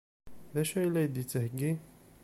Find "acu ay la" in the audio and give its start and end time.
0.61-1.03